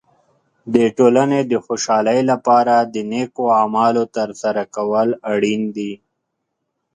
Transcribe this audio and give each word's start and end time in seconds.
د 0.73 0.75
ټولنې 0.97 1.39
د 1.51 1.53
خوشحالۍ 1.65 2.19
لپاره 2.31 2.75
د 2.93 2.95
نیکو 3.11 3.45
اعمالو 3.61 4.03
تر 4.15 4.29
سره 4.41 4.61
کول 4.75 5.09
اړین 5.33 5.61
دي. 5.75 5.93